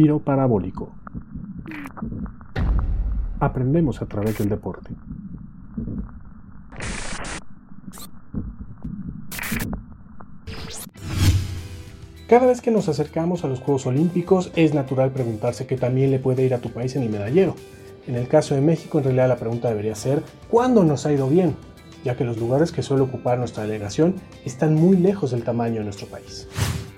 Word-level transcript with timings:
Tiro 0.00 0.20
parabólico. 0.20 0.92
Aprendemos 3.40 4.00
a 4.00 4.06
través 4.06 4.38
del 4.38 4.48
deporte. 4.48 4.94
Cada 12.28 12.46
vez 12.46 12.60
que 12.60 12.70
nos 12.70 12.88
acercamos 12.88 13.42
a 13.42 13.48
los 13.48 13.58
Juegos 13.58 13.86
Olímpicos 13.86 14.52
es 14.54 14.72
natural 14.72 15.10
preguntarse 15.10 15.66
qué 15.66 15.76
también 15.76 16.12
le 16.12 16.20
puede 16.20 16.44
ir 16.44 16.54
a 16.54 16.60
tu 16.60 16.70
país 16.70 16.94
en 16.94 17.02
el 17.02 17.10
medallero. 17.10 17.56
En 18.06 18.14
el 18.14 18.28
caso 18.28 18.54
de 18.54 18.60
México 18.60 18.98
en 18.98 19.04
realidad 19.04 19.26
la 19.26 19.36
pregunta 19.36 19.68
debería 19.68 19.96
ser 19.96 20.22
¿cuándo 20.48 20.84
nos 20.84 21.06
ha 21.06 21.12
ido 21.12 21.28
bien? 21.28 21.56
ya 22.04 22.16
que 22.16 22.22
los 22.22 22.38
lugares 22.38 22.70
que 22.70 22.82
suele 22.82 23.02
ocupar 23.02 23.38
nuestra 23.38 23.64
delegación 23.64 24.14
están 24.44 24.74
muy 24.74 24.96
lejos 24.96 25.32
del 25.32 25.42
tamaño 25.42 25.80
de 25.80 25.84
nuestro 25.84 26.06
país. 26.06 26.48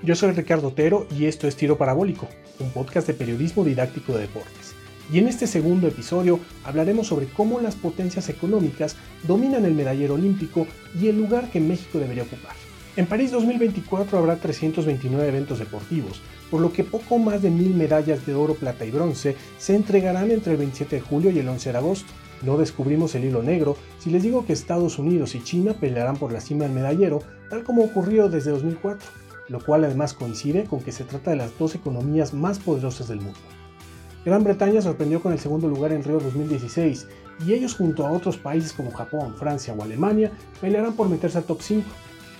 Yo 0.03 0.15
soy 0.15 0.31
Ricardo 0.31 0.69
Otero 0.69 1.05
y 1.15 1.25
esto 1.25 1.47
es 1.47 1.55
Tiro 1.55 1.77
Parabólico, 1.77 2.27
un 2.59 2.71
podcast 2.71 3.05
de 3.05 3.13
periodismo 3.13 3.63
didáctico 3.63 4.13
de 4.13 4.21
deportes. 4.21 4.73
Y 5.13 5.19
en 5.19 5.27
este 5.27 5.45
segundo 5.45 5.87
episodio 5.87 6.39
hablaremos 6.63 7.05
sobre 7.05 7.27
cómo 7.27 7.59
las 7.59 7.75
potencias 7.75 8.27
económicas 8.27 8.95
dominan 9.27 9.63
el 9.63 9.75
medallero 9.75 10.15
olímpico 10.15 10.65
y 10.99 11.07
el 11.07 11.19
lugar 11.19 11.51
que 11.51 11.59
México 11.59 11.99
debería 11.99 12.23
ocupar. 12.23 12.55
En 12.95 13.05
París 13.05 13.29
2024 13.29 14.17
habrá 14.17 14.37
329 14.37 15.27
eventos 15.27 15.59
deportivos, 15.59 16.19
por 16.49 16.61
lo 16.61 16.73
que 16.73 16.83
poco 16.83 17.19
más 17.19 17.43
de 17.43 17.51
mil 17.51 17.75
medallas 17.75 18.25
de 18.25 18.33
oro, 18.33 18.55
plata 18.55 18.85
y 18.85 18.89
bronce 18.89 19.35
se 19.59 19.75
entregarán 19.75 20.31
entre 20.31 20.53
el 20.53 20.57
27 20.57 20.95
de 20.95 21.01
julio 21.01 21.29
y 21.29 21.37
el 21.37 21.47
11 21.47 21.73
de 21.73 21.77
agosto. 21.77 22.11
No 22.41 22.57
descubrimos 22.57 23.13
el 23.13 23.25
hilo 23.25 23.43
negro 23.43 23.77
si 23.99 24.09
les 24.09 24.23
digo 24.23 24.47
que 24.47 24.53
Estados 24.53 24.97
Unidos 24.97 25.35
y 25.35 25.43
China 25.43 25.75
pelearán 25.79 26.17
por 26.17 26.33
la 26.33 26.41
cima 26.41 26.63
del 26.63 26.73
medallero, 26.73 27.21
tal 27.51 27.63
como 27.63 27.83
ocurrió 27.83 28.29
desde 28.29 28.49
2004, 28.49 29.07
lo 29.47 29.63
cual 29.63 29.83
además 29.83 30.13
coincide 30.13 30.65
con 30.65 30.81
que 30.81 30.91
se 30.91 31.03
trata 31.03 31.31
de 31.31 31.37
las 31.37 31.57
dos 31.57 31.75
economías 31.75 32.33
más 32.33 32.59
poderosas 32.59 33.07
del 33.07 33.21
mundo. 33.21 33.39
Gran 34.25 34.43
Bretaña 34.43 34.81
sorprendió 34.81 35.21
con 35.21 35.33
el 35.33 35.39
segundo 35.39 35.67
lugar 35.67 35.91
en 35.91 36.03
Río 36.03 36.19
2016 36.19 37.07
y 37.45 37.53
ellos 37.53 37.75
junto 37.75 38.05
a 38.05 38.11
otros 38.11 38.37
países 38.37 38.73
como 38.73 38.91
Japón, 38.91 39.35
Francia 39.35 39.73
o 39.73 39.83
Alemania 39.83 40.31
pelearán 40.59 40.93
por 40.93 41.09
meterse 41.09 41.39
al 41.39 41.43
top 41.43 41.61
5. 41.61 41.89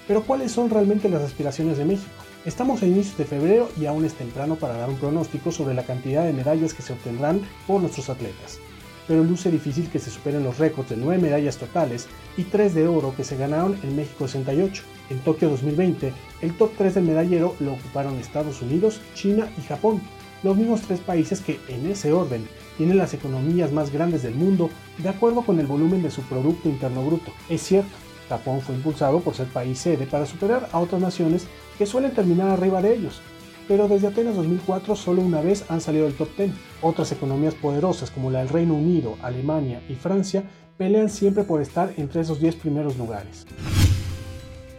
Pero 0.08 0.23
¿cuáles 0.23 0.52
son 0.52 0.70
realmente 0.70 1.09
las 1.09 1.23
aspiraciones 1.23 1.78
de 1.78 1.86
México? 1.86 2.12
Estamos 2.45 2.81
a 2.81 2.88
inicios 2.88 3.18
de 3.18 3.25
febrero 3.25 3.70
y 3.80 3.86
aún 3.86 4.06
es 4.06 4.14
temprano 4.14 4.56
para 4.56 4.78
dar 4.78 4.90
un 4.90 4.97
pronóstico 4.97 5.52
sobre 5.52 5.73
la 5.73 5.84
cantidad 5.84 6.23
de 6.23 6.34
medallas 6.34 6.73
que 6.73 6.81
se 6.81 6.94
obtendrán 6.94 7.42
por 7.68 7.81
nuestros 7.81 8.09
atletas 8.09 8.59
pero 9.07 9.23
luce 9.23 9.52
difícil 9.52 9.89
que 9.89 9.99
se 9.99 10.11
superen 10.11 10.44
los 10.44 10.57
récords 10.57 10.89
de 10.89 10.97
9 10.97 11.21
medallas 11.21 11.57
totales 11.57 12.07
y 12.38 12.44
3 12.44 12.73
de 12.73 12.88
oro 12.88 13.13
que 13.16 13.23
se 13.23 13.38
ganaron 13.38 13.77
en 13.83 13.95
México 13.95 14.27
68. 14.27 14.83
En 15.09 15.19
Tokio 15.19 15.49
2020, 15.49 16.13
el 16.41 16.57
top 16.57 16.71
3 16.77 16.95
del 16.95 17.03
medallero 17.03 17.55
lo 17.59 17.73
ocuparon 17.73 18.17
Estados 18.17 18.61
Unidos, 18.61 19.02
China 19.13 19.49
y 19.57 19.61
Japón, 19.61 20.02
los 20.44 20.57
mismos 20.57 20.81
tres 20.81 20.99
países 20.99 21.41
que, 21.41 21.59
en 21.67 21.85
ese 21.85 22.13
orden, 22.13 22.47
tienen 22.77 22.97
las 22.97 23.13
economías 23.13 23.72
más 23.72 23.91
grandes 23.91 24.23
del 24.23 24.35
mundo 24.35 24.69
de 24.97 25.09
acuerdo 25.09 25.44
con 25.44 25.59
el 25.59 25.67
volumen 25.67 26.02
de 26.02 26.11
su 26.11 26.22
Producto 26.23 26.69
Interno 26.69 27.03
Bruto. 27.05 27.31
Es 27.49 27.61
cierto, 27.61 27.91
Japón 28.29 28.61
fue 28.61 28.75
impulsado 28.75 29.19
por 29.19 29.35
ser 29.35 29.47
país 29.47 29.77
sede 29.77 30.07
para 30.07 30.25
superar 30.25 30.69
a 30.72 30.79
otras 30.79 31.02
naciones 31.02 31.47
que 31.77 31.85
suelen 31.85 32.13
terminar 32.13 32.49
arriba 32.49 32.81
de 32.81 32.95
ellos, 32.95 33.22
pero 33.67 33.88
desde 33.88 34.08
apenas 34.08 34.36
2004 34.36 34.95
solo 34.95 35.22
una 35.22 35.42
vez 35.42 35.66
han 35.70 35.81
salido 35.81 36.06
del 36.06 36.16
top 36.16 36.30
10. 36.38 36.52
Otras 36.81 37.12
economías 37.12 37.56
poderosas 37.56 38.12
como 38.12 38.31
la 38.31 38.40
del 38.40 38.50
Reino 38.50 38.76
Unido, 38.76 39.18
Alemania 39.22 39.81
y 39.90 39.95
Francia 39.95 40.44
pelean 40.78 41.09
siempre 41.09 41.44
por 41.44 41.62
estar 41.62 41.94
entre 41.98 42.22
esos 42.22 42.40
10 42.40 42.56
primeros 42.56 42.98
lugares. 42.98 43.45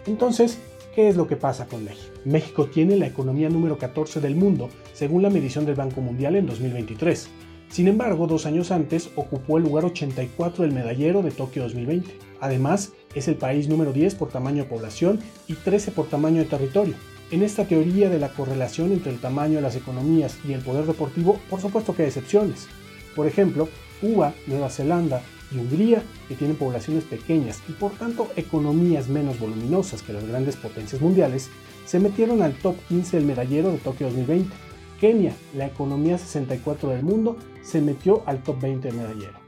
Entonces, 0.07 0.59
¿qué 0.95 1.09
es 1.09 1.17
lo 1.17 1.27
que 1.27 1.37
pasa 1.37 1.67
con 1.67 1.85
México? 1.85 2.13
México 2.25 2.67
tiene 2.67 2.97
la 2.97 3.07
economía 3.07 3.49
número 3.49 3.79
14 3.79 4.21
del 4.21 4.35
mundo, 4.35 4.69
según 4.93 5.23
la 5.23 5.31
medición 5.31 5.65
del 5.65 5.77
Banco 5.77 6.01
Mundial 6.01 6.37
en 6.37 6.47
2023. 6.47 7.29
Sin 7.73 7.89
embargo, 7.89 8.27
dos 8.27 8.45
años 8.45 8.71
antes 8.71 9.11
ocupó 9.17 9.57
el 9.57 9.65
lugar 9.65 9.87
84 9.87 10.65
del 10.65 10.75
medallero 10.75 11.23
de 11.23 11.31
Tokio 11.31 11.63
2020. 11.63 12.19
Además, 12.41 12.93
es 13.15 13.29
el 13.29 13.37
país 13.37 13.69
número 13.69 13.93
10 13.95 14.17
por 14.17 14.29
tamaño 14.29 14.65
de 14.65 14.69
población 14.69 15.21
y 15.49 15.55
13 15.55 15.93
por 15.93 16.07
tamaño 16.09 16.41
de 16.41 16.49
territorio. 16.49 16.97
En 17.33 17.43
esta 17.43 17.65
teoría 17.65 18.11
de 18.11 18.19
la 18.19 18.29
correlación 18.29 18.93
entre 18.93 19.11
el 19.11 19.19
tamaño 19.19 19.55
de 19.55 19.63
las 19.63 19.75
economías 19.75 20.39
y 20.47 20.53
el 20.53 20.61
poder 20.61 20.85
deportivo, 20.85 21.41
por 21.49 21.63
supuesto 21.63 21.95
que 21.95 22.03
hay 22.03 22.09
excepciones. 22.09 22.69
Por 23.17 23.27
ejemplo, 23.27 23.71
Cuba, 24.03 24.35
Nueva 24.47 24.69
Zelanda 24.69 25.23
y 25.51 25.57
Hungría, 25.57 26.03
que 26.29 26.35
tienen 26.35 26.59
poblaciones 26.59 27.05
pequeñas 27.05 27.63
y 27.71 27.73
por 27.73 27.93
tanto 27.93 28.29
economías 28.37 29.09
menos 29.09 29.41
voluminosas 29.41 30.03
que 30.03 30.13
las 30.13 30.29
grandes 30.29 30.57
potencias 30.57 31.01
mundiales, 31.01 31.49
se 31.87 32.01
metieron 32.01 32.43
al 32.43 32.53
top 32.53 32.77
15 32.89 33.17
del 33.17 33.27
medallero 33.27 33.73
de 33.73 33.79
Tokio 33.79 34.09
2020. 34.09 34.55
Kenia, 35.01 35.33
la 35.57 35.65
economía 35.65 36.19
64 36.19 36.91
del 36.91 37.03
mundo, 37.03 37.39
se 37.63 37.81
metió 37.81 38.23
al 38.27 38.43
top 38.43 38.61
20 38.61 38.89
del 38.89 38.99
medallero. 38.99 39.41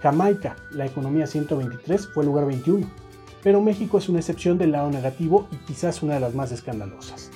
Jamaica, 0.00 0.54
la 0.70 0.86
economía 0.86 1.26
123, 1.26 2.10
fue 2.14 2.22
el 2.22 2.28
lugar 2.28 2.46
21 2.46 3.03
pero 3.44 3.60
México 3.60 3.98
es 3.98 4.08
una 4.08 4.18
excepción 4.18 4.58
del 4.58 4.72
lado 4.72 4.90
negativo 4.90 5.46
y 5.52 5.56
quizás 5.66 6.02
una 6.02 6.14
de 6.14 6.20
las 6.20 6.34
más 6.34 6.50
escandalosas. 6.50 7.30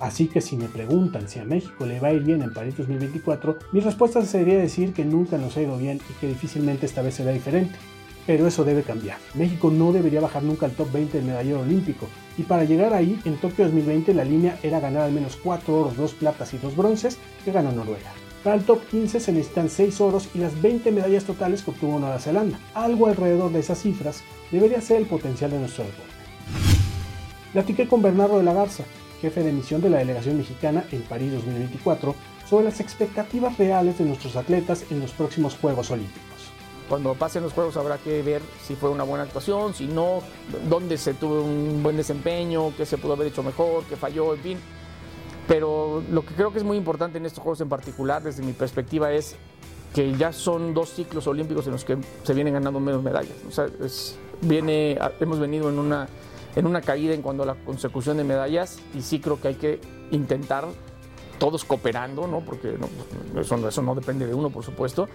Así 0.00 0.26
que 0.26 0.40
si 0.40 0.56
me 0.56 0.66
preguntan 0.66 1.28
si 1.28 1.38
a 1.38 1.44
México 1.44 1.86
le 1.86 2.00
va 2.00 2.08
a 2.08 2.12
ir 2.12 2.22
bien 2.22 2.42
en 2.42 2.52
París 2.52 2.76
2024, 2.76 3.58
mi 3.70 3.78
respuesta 3.78 4.24
sería 4.24 4.58
decir 4.58 4.92
que 4.92 5.04
nunca 5.04 5.38
nos 5.38 5.56
ha 5.56 5.62
ido 5.62 5.78
bien 5.78 6.00
y 6.10 6.12
que 6.14 6.26
difícilmente 6.26 6.86
esta 6.86 7.02
vez 7.02 7.14
será 7.14 7.30
diferente. 7.30 7.76
Pero 8.26 8.46
eso 8.46 8.64
debe 8.64 8.82
cambiar. 8.82 9.18
México 9.34 9.70
no 9.70 9.92
debería 9.92 10.20
bajar 10.20 10.42
nunca 10.42 10.66
al 10.66 10.72
top 10.72 10.90
20 10.92 11.18
del 11.18 11.26
medallero 11.26 11.60
olímpico, 11.60 12.08
y 12.38 12.42
para 12.44 12.64
llegar 12.64 12.94
ahí, 12.94 13.20
en 13.24 13.36
Tokio 13.36 13.64
2020 13.64 14.14
la 14.14 14.24
línea 14.24 14.58
era 14.62 14.80
ganar 14.80 15.02
al 15.02 15.12
menos 15.12 15.36
4 15.36 15.80
oros, 15.80 15.96
2 15.96 16.14
platas 16.14 16.54
y 16.54 16.58
2 16.58 16.74
bronces 16.74 17.18
que 17.44 17.52
ganó 17.52 17.72
Noruega. 17.72 18.10
Para 18.42 18.56
el 18.56 18.64
top 18.64 18.84
15 18.90 19.20
se 19.20 19.32
necesitan 19.32 19.70
6 19.70 20.00
oros 20.00 20.28
y 20.34 20.38
las 20.38 20.60
20 20.60 20.90
medallas 20.90 21.24
totales 21.24 21.62
que 21.62 21.70
obtuvo 21.70 22.00
Nueva 22.00 22.18
Zelanda. 22.18 22.58
Algo 22.74 23.06
alrededor 23.06 23.52
de 23.52 23.60
esas 23.60 23.80
cifras 23.80 24.24
debería 24.50 24.80
ser 24.80 24.96
el 24.96 25.06
potencial 25.06 25.52
de 25.52 25.60
nuestro 25.60 25.84
deporte. 25.84 26.12
Platiqué 27.52 27.86
con 27.86 28.02
Bernardo 28.02 28.38
de 28.38 28.42
la 28.42 28.52
Garza, 28.52 28.82
jefe 29.20 29.44
de 29.44 29.52
misión 29.52 29.80
de 29.80 29.90
la 29.90 29.98
delegación 29.98 30.38
mexicana 30.38 30.84
en 30.90 31.02
París 31.02 31.32
2024, 31.34 32.16
sobre 32.48 32.64
las 32.64 32.80
expectativas 32.80 33.56
reales 33.58 33.98
de 33.98 34.06
nuestros 34.06 34.34
atletas 34.34 34.86
en 34.90 34.98
los 34.98 35.12
próximos 35.12 35.54
Juegos 35.54 35.92
Olímpicos. 35.92 36.22
Cuando 36.88 37.14
pasen 37.14 37.44
los 37.44 37.52
Juegos 37.52 37.76
habrá 37.76 37.98
que 37.98 38.22
ver 38.22 38.42
si 38.66 38.74
fue 38.74 38.90
una 38.90 39.04
buena 39.04 39.22
actuación, 39.22 39.72
si 39.72 39.86
no, 39.86 40.20
dónde 40.68 40.98
se 40.98 41.14
tuvo 41.14 41.42
un 41.42 41.80
buen 41.80 41.96
desempeño, 41.96 42.74
qué 42.76 42.86
se 42.86 42.98
pudo 42.98 43.12
haber 43.12 43.28
hecho 43.28 43.44
mejor, 43.44 43.84
qué 43.84 43.94
falló, 43.94 44.34
en 44.34 44.40
fin 44.40 44.58
pero 45.52 46.02
lo 46.10 46.24
que 46.24 46.32
creo 46.32 46.50
que 46.50 46.56
es 46.56 46.64
muy 46.64 46.78
importante 46.78 47.18
en 47.18 47.26
estos 47.26 47.42
Juegos 47.42 47.60
en 47.60 47.68
particular, 47.68 48.22
desde 48.22 48.42
mi 48.42 48.54
perspectiva, 48.54 49.12
es 49.12 49.36
que 49.94 50.16
ya 50.16 50.32
son 50.32 50.72
dos 50.72 50.88
ciclos 50.88 51.26
olímpicos 51.26 51.66
en 51.66 51.72
los 51.72 51.84
que 51.84 51.98
se 52.22 52.32
vienen 52.32 52.54
ganando 52.54 52.80
menos 52.80 53.02
medallas. 53.02 53.34
O 53.46 53.50
sea, 53.50 53.66
viene, 54.40 54.98
hemos 55.20 55.38
venido 55.38 55.68
en 55.68 55.78
una, 55.78 56.08
en 56.56 56.66
una 56.66 56.80
caída 56.80 57.12
en 57.12 57.20
cuanto 57.20 57.42
a 57.42 57.46
la 57.46 57.54
consecución 57.66 58.16
de 58.16 58.24
medallas 58.24 58.78
y 58.94 59.02
sí 59.02 59.20
creo 59.20 59.42
que 59.42 59.48
hay 59.48 59.56
que 59.56 59.78
intentar 60.10 60.64
todos 61.42 61.64
cooperando, 61.64 62.28
¿no? 62.28 62.38
porque 62.38 62.76
eso, 63.36 63.68
eso, 63.68 63.82
no 63.82 63.96
depende 63.96 64.28
de 64.28 64.32
uno, 64.32 64.50
por 64.50 64.64
supuesto, 64.64 65.08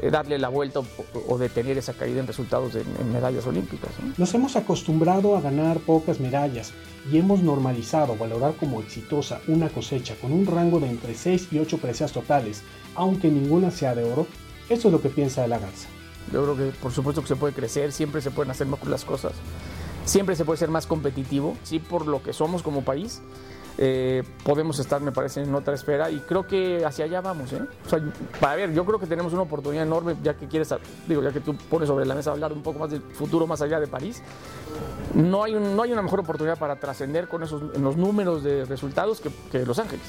eh, 0.00 0.08
darle 0.10 0.38
la 0.38 0.48
vuelta 0.48 0.80
o, 1.28 1.36
detener 1.36 1.76
esa 1.76 1.92
caída 1.92 2.20
en 2.20 2.26
resultados 2.26 2.74
en 2.74 3.12
medallas 3.12 3.46
olímpicas. 3.46 3.90
Nos 4.16 4.32
hemos 4.32 4.56
acostumbrado 4.56 5.36
a 5.36 5.42
ganar 5.42 5.80
pocas 5.80 6.20
medallas 6.20 6.72
y 7.12 7.18
hemos 7.18 7.42
normalizado 7.42 8.16
valorar 8.16 8.54
como 8.54 8.80
exitosa 8.80 9.42
una 9.46 9.68
cosecha 9.68 10.14
con 10.22 10.32
un 10.32 10.46
rango 10.46 10.80
de 10.80 10.88
entre 10.88 11.14
6 11.14 11.48
y 11.52 11.58
8 11.58 11.76
preseas 11.76 12.12
totales, 12.12 12.62
aunque 12.94 13.28
ninguna 13.28 13.70
sea 13.70 13.94
de 13.94 14.10
oro. 14.10 14.26
Eso 14.70 14.88
es 14.88 14.92
lo 14.92 15.02
que 15.02 15.10
piensa 15.10 15.42
de 15.42 15.48
la 15.48 15.58
Garza. 15.58 15.88
Yo 16.32 16.44
creo 16.44 16.56
que 16.56 16.78
por 16.78 16.92
supuesto 16.92 17.20
que 17.20 17.28
se 17.28 17.36
puede 17.36 17.52
crecer, 17.52 17.92
siempre 17.92 18.22
se 18.22 18.30
pueden 18.30 18.50
hacer 18.50 18.66
mejor 18.66 18.88
las 18.88 19.04
cosas, 19.04 19.32
siempre 20.06 20.34
se 20.34 20.46
puede 20.46 20.56
ser 20.56 20.70
más 20.70 20.86
competitivo, 20.86 21.58
sí 21.62 21.78
por 21.78 22.06
lo 22.06 22.22
que 22.22 22.32
somos 22.32 22.62
como 22.62 22.86
país, 22.86 23.20
eh, 23.76 24.22
podemos 24.44 24.78
estar, 24.78 25.00
me 25.00 25.10
parece, 25.10 25.42
en 25.42 25.54
otra 25.54 25.74
esfera 25.74 26.10
y 26.10 26.20
creo 26.20 26.46
que 26.46 26.84
hacia 26.84 27.06
allá 27.06 27.20
vamos. 27.20 27.52
¿eh? 27.52 27.60
O 27.84 27.88
sea, 27.88 28.00
para 28.40 28.56
ver, 28.56 28.72
yo 28.72 28.84
creo 28.84 28.98
que 28.98 29.06
tenemos 29.06 29.32
una 29.32 29.42
oportunidad 29.42 29.84
enorme, 29.84 30.16
ya 30.22 30.34
que 30.34 30.46
quieres, 30.46 30.72
digo, 31.08 31.22
ya 31.22 31.32
que 31.32 31.40
tú 31.40 31.56
pones 31.56 31.88
sobre 31.88 32.06
la 32.06 32.14
mesa 32.14 32.30
hablar 32.30 32.52
un 32.52 32.62
poco 32.62 32.78
más 32.78 32.90
del 32.90 33.02
futuro 33.02 33.46
más 33.46 33.60
allá 33.62 33.80
de 33.80 33.88
París. 33.88 34.22
No 35.14 35.44
hay, 35.44 35.54
no 35.54 35.82
hay 35.82 35.92
una 35.92 36.02
mejor 36.02 36.20
oportunidad 36.20 36.58
para 36.58 36.76
trascender 36.76 37.28
con 37.28 37.42
esos 37.42 37.74
en 37.74 37.82
los 37.82 37.96
números 37.96 38.44
de 38.44 38.64
resultados 38.64 39.20
que, 39.20 39.30
que 39.50 39.66
Los 39.66 39.78
Ángeles. 39.78 40.06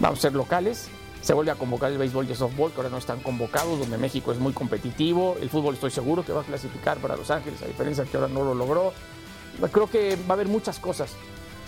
Vamos 0.00 0.18
a 0.18 0.22
ser 0.22 0.34
locales, 0.34 0.88
se 1.20 1.34
vuelve 1.34 1.50
a 1.50 1.54
convocar 1.56 1.92
el 1.92 1.98
béisbol 1.98 2.26
y 2.26 2.30
el 2.30 2.36
softball, 2.36 2.70
que 2.70 2.78
ahora 2.78 2.90
no 2.90 2.98
están 2.98 3.20
convocados, 3.20 3.78
donde 3.78 3.98
México 3.98 4.32
es 4.32 4.38
muy 4.38 4.52
competitivo. 4.52 5.36
El 5.40 5.50
fútbol 5.50 5.74
estoy 5.74 5.90
seguro 5.90 6.24
que 6.24 6.32
va 6.32 6.42
a 6.42 6.44
clasificar 6.44 6.98
para 6.98 7.16
Los 7.16 7.30
Ángeles, 7.30 7.62
a 7.62 7.66
diferencia 7.66 8.04
que 8.04 8.16
ahora 8.16 8.28
no 8.28 8.42
lo 8.44 8.54
logró. 8.54 8.92
Creo 9.72 9.88
que 9.88 10.16
va 10.16 10.30
a 10.30 10.32
haber 10.34 10.48
muchas 10.48 10.78
cosas 10.78 11.14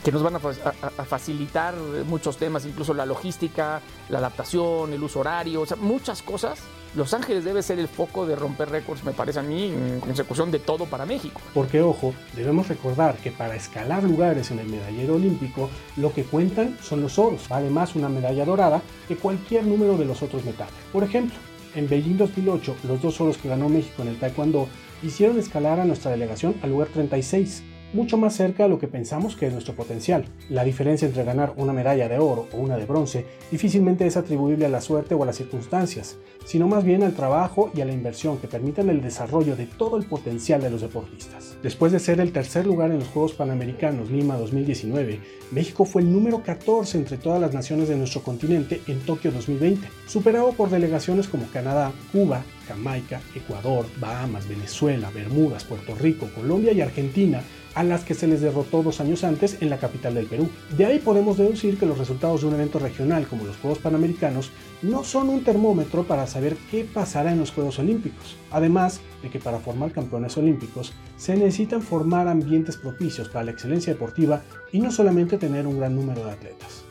que 0.04 0.12
nos 0.12 0.22
van 0.22 0.36
a, 0.36 0.38
facilitar 0.38 1.74
muchos 2.06 2.36
temas, 2.36 2.64
incluso 2.64 2.94
la 2.94 3.06
logística, 3.06 3.80
la 4.08 4.18
adaptación, 4.18 4.92
el 4.92 5.02
uso 5.02 5.20
horario, 5.20 5.62
o 5.62 5.66
sea, 5.66 5.76
muchas 5.76 6.22
cosas. 6.22 6.60
Los 6.94 7.12
Ángeles 7.12 7.44
debe 7.44 7.62
ser 7.62 7.78
el 7.78 7.88
foco 7.88 8.26
de 8.26 8.34
romper 8.34 8.70
récords, 8.70 9.04
me 9.04 9.12
parece 9.12 9.40
a 9.40 9.42
mí, 9.42 9.66
en 9.66 10.00
consecución 10.00 10.50
de 10.50 10.58
todo 10.58 10.86
para 10.86 11.04
México. 11.04 11.40
Porque, 11.52 11.82
ojo, 11.82 12.14
debemos 12.34 12.68
recordar 12.68 13.16
que 13.16 13.30
para 13.30 13.56
escalar 13.56 14.04
lugares 14.04 14.50
en 14.50 14.58
el 14.58 14.68
medallero 14.68 15.16
olímpico, 15.16 15.68
lo 15.96 16.12
que 16.12 16.24
cuentan 16.24 16.78
son 16.80 17.02
los 17.02 17.18
oros. 17.18 17.46
Vale 17.48 17.68
más 17.68 17.94
una 17.94 18.08
medalla 18.08 18.44
dorada 18.46 18.80
que 19.06 19.16
cualquier 19.16 19.64
número 19.64 19.98
de 19.98 20.06
los 20.06 20.22
otros 20.22 20.44
metales. 20.44 20.72
Por 20.90 21.04
ejemplo, 21.04 21.36
en 21.74 21.88
Beijing 21.88 22.16
2008, 22.16 22.76
los 22.84 23.02
dos 23.02 23.20
oros 23.20 23.36
que 23.36 23.48
ganó 23.48 23.68
México 23.68 24.02
en 24.02 24.08
el 24.08 24.18
Taekwondo 24.18 24.68
hicieron 25.02 25.38
escalar 25.38 25.80
a 25.80 25.84
nuestra 25.84 26.10
delegación 26.10 26.56
al 26.62 26.70
lugar 26.70 26.88
36, 26.88 27.62
mucho 27.92 28.16
más 28.16 28.34
cerca 28.34 28.64
de 28.64 28.68
lo 28.68 28.78
que 28.78 28.88
pensamos 28.88 29.36
que 29.36 29.46
es 29.46 29.52
nuestro 29.52 29.74
potencial. 29.74 30.24
La 30.48 30.64
diferencia 30.64 31.06
entre 31.06 31.24
ganar 31.24 31.54
una 31.56 31.72
medalla 31.72 32.08
de 32.08 32.18
oro 32.18 32.46
o 32.52 32.56
una 32.58 32.76
de 32.76 32.86
bronce 32.86 33.24
difícilmente 33.50 34.06
es 34.06 34.16
atribuible 34.16 34.66
a 34.66 34.68
la 34.68 34.80
suerte 34.80 35.14
o 35.14 35.22
a 35.22 35.26
las 35.26 35.36
circunstancias, 35.36 36.16
sino 36.44 36.68
más 36.68 36.84
bien 36.84 37.02
al 37.02 37.14
trabajo 37.14 37.70
y 37.74 37.80
a 37.80 37.84
la 37.84 37.92
inversión 37.92 38.38
que 38.38 38.48
permitan 38.48 38.88
el 38.88 39.02
desarrollo 39.02 39.56
de 39.56 39.66
todo 39.66 39.96
el 39.96 40.04
potencial 40.04 40.60
de 40.60 40.70
los 40.70 40.80
deportistas. 40.80 41.56
Después 41.62 41.92
de 41.92 41.98
ser 41.98 42.20
el 42.20 42.32
tercer 42.32 42.66
lugar 42.66 42.90
en 42.90 42.98
los 42.98 43.08
Juegos 43.08 43.32
Panamericanos 43.32 44.10
Lima 44.10 44.36
2019, 44.36 45.20
México 45.50 45.84
fue 45.84 46.02
el 46.02 46.12
número 46.12 46.42
14 46.42 46.98
entre 46.98 47.16
todas 47.16 47.40
las 47.40 47.54
naciones 47.54 47.88
de 47.88 47.96
nuestro 47.96 48.22
continente 48.22 48.80
en 48.86 49.00
Tokio 49.00 49.32
2020, 49.32 49.88
superado 50.06 50.52
por 50.52 50.70
delegaciones 50.70 51.28
como 51.28 51.46
Canadá, 51.50 51.92
Cuba, 52.12 52.44
Jamaica, 52.68 53.20
Ecuador, 53.34 53.86
Bahamas, 53.98 54.48
Venezuela, 54.48 55.10
Bermudas, 55.10 55.64
Puerto 55.64 55.94
Rico, 55.94 56.28
Colombia 56.34 56.72
y 56.72 56.80
Argentina, 56.80 57.42
a 57.74 57.84
las 57.84 58.04
que 58.04 58.14
se 58.14 58.26
les 58.26 58.40
derrotó 58.40 58.82
dos 58.82 59.00
años 59.00 59.24
antes 59.24 59.58
en 59.60 59.70
la 59.70 59.78
capital 59.78 60.14
del 60.14 60.26
Perú. 60.26 60.48
De 60.76 60.84
ahí 60.84 60.98
podemos 60.98 61.38
deducir 61.38 61.78
que 61.78 61.86
los 61.86 61.98
resultados 61.98 62.40
de 62.40 62.48
un 62.48 62.54
evento 62.54 62.78
regional 62.78 63.26
como 63.26 63.44
los 63.44 63.56
Juegos 63.56 63.78
Panamericanos 63.78 64.50
no 64.82 65.04
son 65.04 65.28
un 65.28 65.44
termómetro 65.44 66.04
para 66.04 66.26
saber 66.26 66.56
qué 66.70 66.84
pasará 66.84 67.32
en 67.32 67.38
los 67.38 67.52
Juegos 67.52 67.78
Olímpicos. 67.78 68.36
Además 68.50 69.00
de 69.22 69.30
que 69.30 69.38
para 69.38 69.58
formar 69.58 69.92
campeones 69.92 70.36
olímpicos 70.36 70.92
se 71.16 71.36
necesitan 71.36 71.82
formar 71.82 72.28
ambientes 72.28 72.76
propicios 72.76 73.28
para 73.28 73.44
la 73.44 73.52
excelencia 73.52 73.92
deportiva 73.92 74.42
y 74.72 74.80
no 74.80 74.90
solamente 74.90 75.38
tener 75.38 75.66
un 75.66 75.78
gran 75.78 75.94
número 75.94 76.24
de 76.24 76.32
atletas 76.32 76.87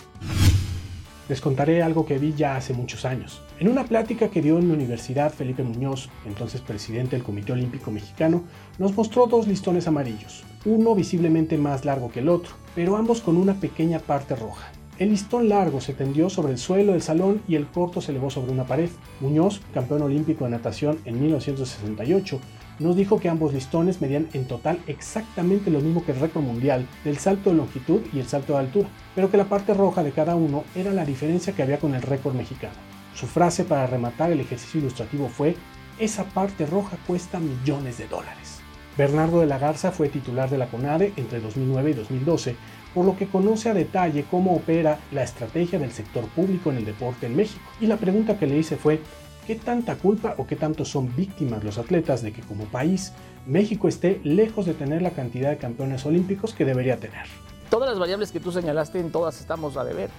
les 1.30 1.42
contaré 1.42 1.82
algo 1.82 2.06
que 2.06 2.18
vi 2.18 2.34
ya 2.34 2.56
hace 2.56 2.74
muchos 2.74 3.06
años. 3.06 3.42
En 3.60 3.68
una 3.68 3.86
plática 3.86 4.30
que 4.30 4.42
dio 4.42 4.58
en 4.58 4.68
mi 4.68 4.74
universidad, 4.74 5.34
Felipe 5.34 5.64
Muñoz, 5.64 6.10
entonces 6.26 6.62
presidente 6.62 7.16
del 7.16 7.26
Comité 7.26 7.52
Olímpico 7.52 7.92
Mexicano, 7.92 8.44
nos 8.78 8.96
mostró 8.96 9.28
dos 9.28 9.48
listones 9.48 9.88
amarillos, 9.88 10.44
uno 10.66 10.96
visiblemente 10.96 11.58
más 11.58 11.86
largo 11.86 12.12
que 12.12 12.20
el 12.20 12.30
otro, 12.30 12.54
pero 12.76 12.96
ambos 12.96 13.22
con 13.22 13.38
una 13.38 13.56
pequeña 13.56 14.00
parte 14.00 14.36
roja. 14.36 14.72
El 15.00 15.10
listón 15.10 15.48
largo 15.48 15.80
se 15.80 15.94
tendió 15.94 16.28
sobre 16.28 16.54
el 16.54 16.58
suelo 16.58 16.94
del 16.94 17.04
salón 17.04 17.44
y 17.48 17.54
el 17.54 17.68
corto 17.68 18.02
se 18.02 18.12
elevó 18.12 18.32
sobre 18.32 18.52
una 18.52 18.66
pared. 18.66 18.90
Muñoz, 19.20 19.62
campeón 19.72 20.02
olímpico 20.02 20.46
de 20.46 20.52
natación 20.52 20.98
en 21.06 21.22
1968, 21.22 22.40
nos 22.80 22.96
dijo 22.96 23.20
que 23.20 23.30
ambos 23.30 23.54
listones 23.54 24.02
medían 24.02 24.28
en 24.34 24.46
total 24.46 24.80
exactamente 24.88 25.72
lo 25.72 25.80
mismo 25.80 26.06
que 26.06 26.12
el 26.12 26.20
récord 26.20 26.44
mundial 26.44 26.88
del 27.04 27.18
salto 27.18 27.50
de 27.50 27.58
longitud 27.58 28.02
y 28.14 28.20
el 28.20 28.28
salto 28.28 28.54
de 28.54 28.60
altura, 28.60 28.90
pero 29.16 29.32
que 29.32 29.38
la 29.38 29.46
parte 29.46 29.74
roja 29.74 30.04
de 30.04 30.12
cada 30.12 30.36
uno 30.36 30.64
era 30.76 30.94
la 30.94 31.06
diferencia 31.06 31.54
que 31.54 31.64
había 31.64 31.80
con 31.80 31.96
el 31.96 32.02
récord 32.02 32.36
mexicano. 32.36 32.76
Su 33.14 33.26
frase 33.26 33.64
para 33.64 33.88
rematar 33.88 34.32
el 34.32 34.40
ejercicio 34.40 34.80
ilustrativo 34.80 35.28
fue, 35.28 35.56
esa 36.00 36.26
parte 36.26 36.66
roja 36.68 36.98
cuesta 37.08 37.40
millones 37.40 37.98
de 37.98 38.08
dólares. 38.08 38.62
Bernardo 38.98 39.40
de 39.42 39.48
la 39.48 39.60
Garza 39.60 39.92
fue 39.92 40.10
titular 40.10 40.50
de 40.50 40.58
la 40.58 40.68
CONADE 40.68 41.14
entre 41.18 41.40
2009 41.40 41.92
y 41.92 41.94
2012, 41.94 42.56
por 42.94 43.06
lo 43.06 43.16
que 43.16 43.28
conoce 43.28 43.70
a 43.70 43.74
detalle 43.74 44.26
cómo 44.30 44.56
opera 44.56 45.00
la 45.12 45.24
estrategia 45.24 45.78
del 45.78 45.92
sector 45.92 46.26
público 46.30 46.72
en 46.72 46.78
el 46.78 46.86
deporte 46.86 47.28
en 47.28 47.36
México. 47.36 47.64
Y 47.80 47.88
la 47.88 47.98
pregunta 47.98 48.40
que 48.40 48.48
le 48.48 48.58
hice 48.58 48.76
fue, 48.76 49.02
¿Qué 49.48 49.56
tanta 49.56 49.96
culpa 49.96 50.36
o 50.38 50.46
qué 50.46 50.58
tanto 50.58 50.84
son 50.84 51.16
víctimas 51.16 51.64
los 51.64 51.78
atletas 51.78 52.22
de 52.22 52.34
que 52.34 52.42
como 52.42 52.66
país 52.66 53.14
México 53.46 53.88
esté 53.88 54.20
lejos 54.26 54.66
de 54.66 54.74
tener 54.74 55.02
la 55.02 55.12
cantidad 55.12 55.50
de 55.50 55.58
campeones 55.58 56.06
olímpicos 56.06 56.54
que 56.54 56.66
debería 56.66 57.00
tener? 57.00 57.26
Todas 57.70 57.90
las 57.90 57.98
variables 57.98 58.34
que 58.34 58.42
tú 58.42 58.52
señalaste, 58.52 59.00
en 59.00 59.10
todas 59.10 59.40
estamos 59.40 59.78
a 59.78 59.86
deber. 59.86 60.10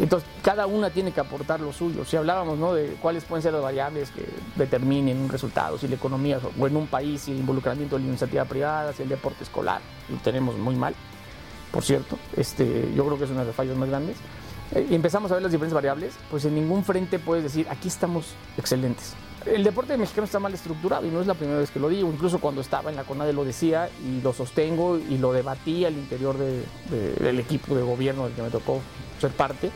Entonces, 0.00 0.26
cada 0.42 0.66
una 0.66 0.88
tiene 0.88 1.12
que 1.12 1.20
aportar 1.20 1.60
lo 1.60 1.70
suyo. 1.74 2.06
Si 2.06 2.16
hablábamos 2.16 2.58
¿no? 2.58 2.72
de 2.72 2.96
cuáles 3.02 3.24
pueden 3.24 3.42
ser 3.42 3.52
las 3.52 3.62
variables 3.62 4.10
que 4.10 4.24
determinen 4.56 5.18
un 5.18 5.28
resultado, 5.28 5.76
si 5.76 5.86
la 5.86 5.96
economía 5.96 6.40
o 6.58 6.66
en 6.66 6.76
un 6.76 6.86
país, 6.86 7.20
si 7.20 7.32
el 7.32 7.40
involucramiento 7.40 7.96
de 7.96 8.04
la 8.04 8.08
iniciativa 8.08 8.46
privada, 8.46 8.94
si 8.94 9.02
el 9.02 9.10
deporte 9.10 9.44
escolar, 9.44 9.82
lo 10.08 10.16
tenemos 10.16 10.56
muy 10.56 10.76
mal, 10.76 10.94
por 11.70 11.84
cierto. 11.84 12.16
Este, 12.38 12.90
yo 12.96 13.04
creo 13.04 13.18
que 13.18 13.24
es 13.24 13.30
una 13.30 13.40
de 13.40 13.48
las 13.48 13.54
fallas 13.54 13.76
más 13.76 13.90
grandes 13.90 14.16
y 14.74 14.94
empezamos 14.94 15.30
a 15.30 15.34
ver 15.34 15.42
las 15.42 15.52
diferentes 15.52 15.74
variables, 15.74 16.14
pues 16.30 16.44
en 16.44 16.54
ningún 16.54 16.84
frente 16.84 17.18
puedes 17.18 17.44
decir, 17.44 17.66
aquí 17.68 17.88
estamos 17.88 18.34
excelentes. 18.56 19.14
El 19.44 19.64
deporte 19.64 19.96
mexicano 19.98 20.24
está 20.24 20.38
mal 20.38 20.54
estructurado 20.54 21.04
y 21.04 21.10
no 21.10 21.20
es 21.20 21.26
la 21.26 21.34
primera 21.34 21.58
vez 21.58 21.70
que 21.70 21.80
lo 21.80 21.88
digo, 21.88 22.08
incluso 22.10 22.38
cuando 22.38 22.60
estaba 22.60 22.90
en 22.90 22.96
la 22.96 23.04
CONADE 23.04 23.32
lo 23.32 23.44
decía 23.44 23.90
y 24.06 24.20
lo 24.22 24.32
sostengo 24.32 24.98
y 24.98 25.18
lo 25.18 25.32
debatí 25.32 25.84
al 25.84 25.94
interior 25.94 26.36
del 26.38 27.38
equipo 27.40 27.74
de 27.74 27.82
gobierno 27.82 28.24
del 28.24 28.34
que 28.34 28.42
me 28.42 28.50
tocó 28.50 28.80
ser 29.20 29.32
parte. 29.32 29.70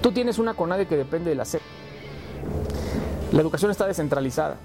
tú 0.00 0.12
tienes 0.12 0.38
una 0.38 0.54
CONADE 0.54 0.86
que 0.86 0.96
depende 0.96 1.30
de 1.30 1.36
la 1.36 1.44
SEP. 1.44 1.62
La 3.32 3.42
educación 3.42 3.70
está 3.70 3.86
descentralizada. 3.86 4.56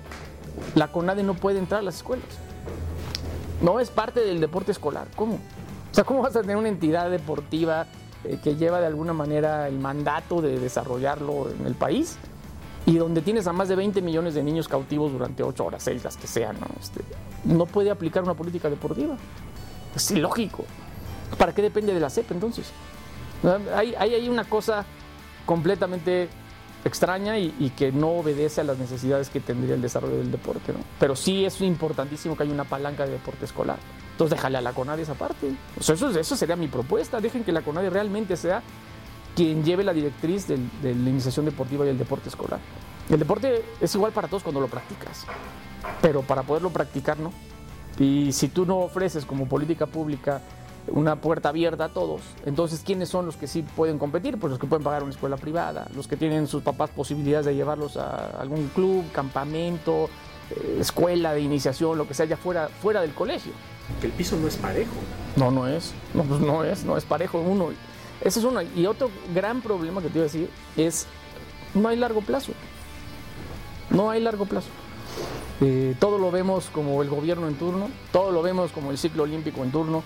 La 0.76 0.92
CONADE 0.92 1.24
no 1.24 1.34
puede 1.34 1.60
entrar 1.60 1.82
a 1.82 1.84
las 1.84 1.98
escuelas. 1.98 2.26
No 3.62 3.80
es 3.80 3.90
parte 3.90 4.22
del 4.22 4.40
deporte 4.40 4.72
escolar. 4.72 5.08
¿Cómo? 5.16 5.36
O 5.36 5.94
sea, 5.94 6.06
¿cómo 6.06 6.22
vas 6.22 6.36
a 6.36 6.42
tener 6.42 6.56
una 6.56 6.70
entidad 6.70 7.12
deportiva 7.12 7.88
eh, 8.26 8.40
que 8.44 8.56
lleva 8.56 8.80
de 8.80 8.88
alguna 8.88 9.14
manera 9.14 9.68
el 9.68 9.80
mandato 9.80 10.42
de 10.42 10.60
desarrollarlo 10.60 11.50
en 11.50 11.66
el 11.66 11.76
país 11.76 12.18
y 12.86 12.98
donde 12.98 13.22
tienes 13.22 13.48
a 13.48 13.54
más 13.54 13.70
de 13.70 13.76
20 13.76 14.02
millones 14.02 14.34
de 14.34 14.44
niños 14.44 14.68
cautivos 14.68 15.12
durante 15.12 15.44
8 15.44 15.66
horas, 15.66 15.84
6, 15.84 16.04
las 16.04 16.18
que 16.18 16.28
sean, 16.28 16.60
¿no? 16.60 16.68
Este, 16.82 17.02
no 17.46 17.66
puede 17.66 17.92
aplicar 17.92 18.24
una 18.24 18.34
política 18.34 18.70
deportiva. 18.70 19.16
Es 19.96 20.12
ilógico. 20.12 20.66
¿Para 21.38 21.54
qué 21.54 21.62
depende 21.62 21.94
de 21.94 22.00
la 22.00 22.10
CEP 22.10 22.32
entonces? 22.32 22.72
Hay, 23.76 23.94
hay, 23.96 24.30
una 24.30 24.46
cosa 24.46 24.86
completamente 25.46 26.30
extraña 26.86 27.38
y, 27.38 27.54
y, 27.60 27.72
que 27.72 27.92
no 27.92 28.12
obedece 28.12 28.62
a 28.62 28.64
las 28.64 28.78
necesidades 28.78 29.30
que 29.30 29.42
tendría 29.42 29.76
el 29.76 29.82
desarrollo 29.82 30.18
del 30.18 30.32
deporte. 30.32 30.72
¿no? 30.72 30.80
Pero 31.00 31.16
sí 31.16 31.44
es 31.44 31.60
importantísimo 31.62 32.38
que 32.38 32.44
haya 32.44 32.54
una 32.54 32.64
palanca 32.64 33.06
de 33.06 33.12
deporte 33.12 33.44
escolar. 33.46 33.78
Entonces 34.14 34.38
déjale 34.38 34.60
a 34.60 34.62
la 34.62 34.74
CONADE 34.74 35.02
esa 35.02 35.16
parte. 35.16 35.54
eso, 35.80 35.94
eso 36.10 36.36
sería 36.36 36.56
mi 36.56 36.68
propuesta. 36.68 37.20
Dejen 37.20 37.44
que 37.44 37.52
la 37.52 37.62
CONADE 37.62 37.90
realmente 37.90 38.38
sea 38.38 38.62
quien 39.36 39.64
lleve 39.64 39.84
la 39.84 39.94
directriz 39.94 40.48
de 40.48 40.58
la 40.84 41.10
iniciación 41.10 41.46
deportiva 41.46 41.86
y 41.86 41.90
el 41.90 41.98
deporte 41.98 42.30
escolar. 42.30 42.60
El 43.10 43.20
deporte 43.20 43.64
es 43.82 43.94
igual 43.96 44.12
para 44.14 44.28
todos 44.28 44.44
cuando 44.44 44.62
lo 44.62 44.68
practicas, 44.68 45.26
pero 46.02 46.22
para 46.22 46.44
poderlo 46.44 46.70
practicar 46.70 47.20
no. 47.20 47.34
Y 48.00 48.32
si 48.32 48.48
tú 48.48 48.66
no 48.66 48.78
ofreces 48.78 49.26
como 49.26 49.48
política 49.48 49.88
pública 49.88 50.42
una 50.88 51.16
puerta 51.16 51.50
abierta 51.50 51.86
a 51.86 51.90
todos, 51.90 52.22
entonces 52.46 52.82
¿quiénes 52.86 53.10
son 53.10 53.26
los 53.26 53.36
que 53.36 53.48
sí 53.48 53.62
pueden 53.62 54.00
competir? 54.00 54.40
Pues 54.40 54.52
los 54.52 54.60
que 54.60 54.68
pueden 54.68 54.84
pagar 54.84 55.04
una 55.04 55.12
escuela 55.12 55.38
privada, 55.38 55.88
los 55.96 56.08
que 56.08 56.16
tienen 56.16 56.48
sus 56.48 56.64
papás 56.64 56.90
posibilidades 56.92 57.46
de 57.46 57.56
llevarlos 57.56 57.98
a 57.98 58.40
algún 58.40 58.70
club, 58.70 59.04
campamento, 59.12 60.10
escuela 60.80 61.34
de 61.34 61.42
iniciación, 61.42 61.98
lo 61.98 62.08
que 62.08 62.14
sea, 62.14 62.26
ya 62.26 62.38
fuera, 62.38 62.68
fuera 62.68 63.02
del 63.02 63.14
colegio 63.14 63.54
que 64.00 64.08
el 64.08 64.14
piso 64.14 64.38
no 64.38 64.48
es 64.48 64.56
parejo. 64.56 64.94
No, 65.36 65.52
no 65.52 65.68
es. 65.68 65.94
No, 66.14 66.24
pues 66.24 66.40
no 66.40 66.64
es, 66.64 66.84
no 66.84 66.98
es 66.98 67.06
parejo 67.06 67.40
uno. 67.40 67.70
Ese 68.22 68.40
es 68.40 68.46
uno. 68.46 68.62
Y 68.62 68.86
otro 68.86 69.10
gran 69.34 69.62
problema 69.62 70.02
que 70.02 70.10
te 70.10 70.20
iba 70.20 70.24
a 70.24 70.30
decir 70.32 70.50
es, 70.78 71.08
no 71.74 71.90
hay 71.90 71.98
largo 71.98 72.22
plazo. 72.22 72.54
No 73.90 74.10
hay 74.10 74.22
largo 74.22 74.46
plazo. 74.46 74.70
Eh, 75.62 75.96
todo 76.00 76.18
lo 76.18 76.32
vemos 76.32 76.70
como 76.72 77.02
el 77.04 77.10
gobierno 77.10 77.48
en 77.48 77.56
turno, 77.56 77.90
todo 78.12 78.32
lo 78.32 78.42
vemos 78.42 78.72
como 78.72 78.92
el 78.92 78.98
ciclo 78.98 79.24
olímpico 79.24 79.64
en 79.64 79.72
turno. 79.72 80.04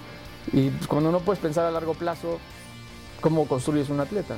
Y 0.51 0.69
pues, 0.69 0.87
cuando 0.87 1.11
no 1.11 1.19
puedes 1.19 1.41
pensar 1.41 1.65
a 1.65 1.71
largo 1.71 1.93
plazo, 1.93 2.39
¿cómo 3.21 3.47
construyes 3.47 3.89
un 3.89 3.99
atleta? 3.99 4.35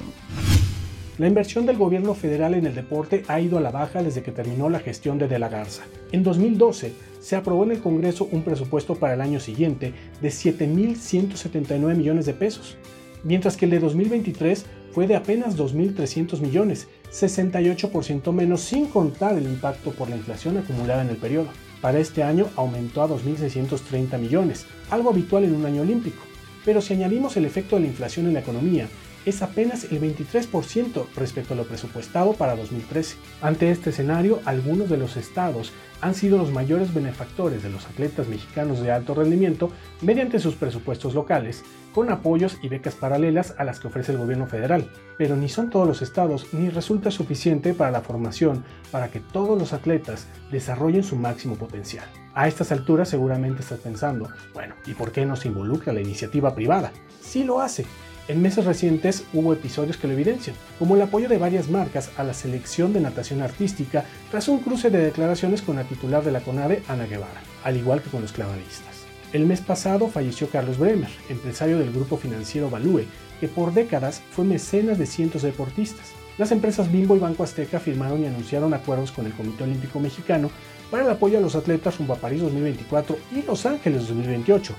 La 1.19 1.27
inversión 1.27 1.65
del 1.65 1.75
gobierno 1.75 2.13
federal 2.13 2.53
en 2.53 2.65
el 2.65 2.73
deporte 2.73 3.25
ha 3.27 3.41
ido 3.41 3.57
a 3.57 3.61
la 3.61 3.71
baja 3.71 4.01
desde 4.01 4.23
que 4.23 4.31
terminó 4.31 4.69
la 4.69 4.79
gestión 4.79 5.19
de 5.19 5.27
De 5.27 5.37
la 5.37 5.49
Garza. 5.49 5.83
En 6.13 6.23
2012 6.23 6.93
se 7.19 7.35
aprobó 7.35 7.65
en 7.65 7.71
el 7.71 7.81
Congreso 7.81 8.29
un 8.31 8.41
presupuesto 8.41 8.95
para 8.95 9.15
el 9.15 9.21
año 9.21 9.41
siguiente 9.41 9.93
de 10.21 10.29
7.179 10.29 11.93
millones 11.93 12.25
de 12.25 12.33
pesos, 12.33 12.77
mientras 13.25 13.57
que 13.57 13.65
el 13.65 13.71
de 13.71 13.79
2023 13.79 14.65
fue 14.93 15.07
de 15.07 15.17
apenas 15.17 15.57
2.300 15.57 16.39
millones, 16.39 16.87
68% 17.11 18.31
menos 18.31 18.61
sin 18.61 18.85
contar 18.85 19.37
el 19.37 19.43
impacto 19.43 19.91
por 19.91 20.09
la 20.09 20.15
inflación 20.15 20.57
acumulada 20.57 21.01
en 21.01 21.09
el 21.09 21.17
periodo. 21.17 21.49
Para 21.81 21.99
este 21.99 22.23
año 22.23 22.47
aumentó 22.55 23.01
a 23.01 23.09
2.630 23.09 24.17
millones, 24.17 24.67
algo 24.89 25.09
habitual 25.09 25.43
en 25.43 25.53
un 25.53 25.65
año 25.65 25.81
olímpico. 25.81 26.23
Pero 26.63 26.79
si 26.79 26.93
añadimos 26.93 27.35
el 27.35 27.43
efecto 27.43 27.75
de 27.75 27.81
la 27.81 27.87
inflación 27.87 28.25
en 28.27 28.35
la 28.35 28.39
economía 28.39 28.87
es 29.25 29.41
apenas 29.41 29.85
el 29.85 30.01
23% 30.01 31.05
respecto 31.15 31.53
a 31.53 31.57
lo 31.57 31.65
presupuestado 31.65 32.33
para 32.33 32.55
2013. 32.55 33.17
Ante 33.41 33.71
este 33.71 33.89
escenario, 33.89 34.39
algunos 34.45 34.89
de 34.89 34.97
los 34.97 35.17
estados 35.17 35.73
han 36.01 36.15
sido 36.15 36.37
los 36.37 36.51
mayores 36.51 36.93
benefactores 36.93 37.61
de 37.61 37.69
los 37.69 37.85
atletas 37.85 38.27
mexicanos 38.27 38.79
de 38.81 38.91
alto 38.91 39.13
rendimiento 39.13 39.69
mediante 40.01 40.39
sus 40.39 40.55
presupuestos 40.55 41.13
locales, 41.13 41.63
con 41.93 42.09
apoyos 42.09 42.57
y 42.61 42.69
becas 42.69 42.95
paralelas 42.95 43.55
a 43.57 43.63
las 43.63 43.79
que 43.79 43.87
ofrece 43.87 44.11
el 44.13 44.17
gobierno 44.17 44.47
federal. 44.47 44.89
Pero 45.17 45.35
ni 45.35 45.49
son 45.49 45.69
todos 45.69 45.87
los 45.87 46.01
estados 46.01 46.53
ni 46.53 46.69
resulta 46.69 47.11
suficiente 47.11 47.73
para 47.73 47.91
la 47.91 48.01
formación 48.01 48.63
para 48.91 49.09
que 49.09 49.19
todos 49.19 49.59
los 49.59 49.73
atletas 49.73 50.27
desarrollen 50.51 51.03
su 51.03 51.15
máximo 51.15 51.55
potencial. 51.55 52.05
A 52.33 52.47
estas 52.47 52.71
alturas 52.71 53.09
seguramente 53.09 53.61
estás 53.61 53.79
pensando, 53.79 54.29
bueno, 54.53 54.75
¿y 54.85 54.93
por 54.93 55.11
qué 55.11 55.25
no 55.25 55.35
se 55.35 55.49
involucra 55.49 55.91
la 55.91 56.01
iniciativa 56.01 56.55
privada? 56.55 56.91
Sí 57.19 57.43
lo 57.43 57.59
hace, 57.59 57.85
en 58.29 58.43
meses 58.43 58.63
recientes 58.63 59.23
hubo 59.33 59.53
episodios 59.53 59.97
que 59.97 60.07
lo 60.07 60.13
evidencian, 60.13 60.55
como 60.77 60.95
el 60.95 61.01
apoyo 61.01 61.27
de 61.27 61.39
varias 61.39 61.67
marcas 61.67 62.11
a 62.15 62.23
la 62.23 62.35
selección 62.35 62.93
de 62.93 63.01
natación 63.01 63.41
artística 63.41 64.05
tras 64.29 64.47
un 64.47 64.59
cruce 64.59 64.91
de 64.91 64.99
declaraciones 64.99 65.63
con 65.63 65.77
la 65.77 65.83
titular 65.83 66.23
de 66.23 66.31
la 66.31 66.41
CONADE, 66.41 66.83
Ana 66.87 67.07
Guevara, 67.07 67.41
al 67.63 67.75
igual 67.75 68.03
que 68.03 68.11
con 68.11 68.21
los 68.21 68.31
clavadistas. 68.31 69.05
El 69.33 69.47
mes 69.47 69.61
pasado 69.61 70.09
falleció 70.09 70.47
Carlos 70.47 70.77
Bremer, 70.77 71.09
empresario 71.27 71.79
del 71.79 71.91
grupo 71.91 72.17
financiero 72.17 72.69
Value, 72.69 73.05
que 73.39 73.47
por 73.47 73.73
décadas 73.73 74.21
fue 74.29 74.45
mecenas 74.45 74.99
de 74.99 75.07
cientos 75.07 75.41
de 75.41 75.49
deportistas. 75.49 76.13
Las 76.37 76.51
empresas 76.51 76.91
Bimbo 76.91 77.15
y 77.15 77.19
Banco 77.19 77.43
Azteca 77.43 77.79
firmaron 77.79 78.23
y 78.23 78.27
anunciaron 78.27 78.75
acuerdos 78.75 79.11
con 79.11 79.25
el 79.25 79.33
Comité 79.33 79.63
Olímpico 79.63 79.99
Mexicano 79.99 80.51
para 80.89 81.03
el 81.03 81.09
apoyo 81.09 81.37
a 81.37 81.41
los 81.41 81.55
atletas 81.55 81.97
rumbo 81.97 82.15
París 82.15 82.41
2024 82.41 83.17
y 83.31 83.41
Los 83.43 83.65
Ángeles 83.65 84.07
2028. 84.07 84.73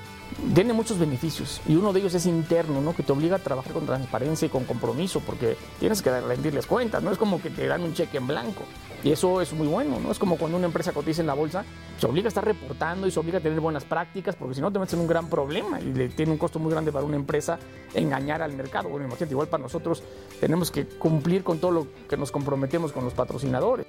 Tiene 0.55 0.73
muchos 0.73 0.99
beneficios 0.99 1.61
y 1.69 1.75
uno 1.75 1.93
de 1.93 2.01
ellos 2.01 2.15
es 2.15 2.25
interno, 2.25 2.81
¿no? 2.81 2.95
que 2.95 3.03
te 3.03 3.13
obliga 3.13 3.37
a 3.37 3.39
trabajar 3.41 3.73
con 3.73 3.85
transparencia 3.85 4.47
y 4.47 4.49
con 4.49 4.65
compromiso 4.65 5.21
porque 5.21 5.57
tienes 5.79 6.03
que 6.03 6.21
rendirles 6.21 6.67
cuentas, 6.67 7.03
no 7.03 7.11
es 7.11 7.19
como 7.19 7.43
que 7.43 7.51
te 7.51 7.67
dan 7.67 7.83
un 7.83 7.95
cheque 7.95 8.19
en 8.19 8.27
blanco 8.27 8.63
y 9.03 9.11
eso 9.11 9.41
es 9.41 9.53
muy 9.53 9.67
bueno, 9.67 9.99
¿no? 10.01 10.11
es 10.11 10.19
como 10.19 10.37
cuando 10.39 10.57
una 10.57 10.67
empresa 10.67 10.93
cotiza 10.93 11.21
en 11.21 11.27
la 11.27 11.35
bolsa, 11.35 11.65
se 11.99 12.07
obliga 12.07 12.27
a 12.27 12.29
estar 12.29 12.45
reportando 12.45 13.07
y 13.07 13.11
se 13.11 13.19
obliga 13.19 13.39
a 13.39 13.41
tener 13.41 13.61
buenas 13.61 13.85
prácticas 13.85 14.37
porque 14.37 14.55
si 14.55 14.61
no 14.61 14.73
te 14.73 14.79
metes 14.79 14.95
en 14.95 15.01
un 15.01 15.09
gran 15.09 15.29
problema 15.29 15.81
y 15.81 15.93
le 15.93 16.09
tiene 16.09 16.33
un 16.33 16.39
costo 16.39 16.59
muy 16.59 16.71
grande 16.71 16.93
para 16.93 17.05
una 17.05 17.17
empresa 17.17 17.59
engañar 17.93 18.41
al 18.41 18.53
mercado. 18.53 18.89
Bueno, 18.89 19.07
imagínate, 19.07 19.33
igual 19.33 19.49
para 19.49 19.63
nosotros 19.63 20.03
tenemos 20.41 20.71
que 20.71 20.87
cumplir 20.87 21.43
con 21.43 21.59
todo 21.59 21.73
lo 21.73 21.87
que 22.09 22.17
nos 22.17 22.31
comprometemos 22.31 22.93
con 22.93 23.05
los 23.05 23.15
patrocinadores. 23.15 23.87